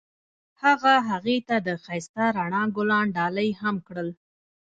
[0.63, 4.09] هغه هغې ته د ښایسته رڼا ګلان ډالۍ هم کړل.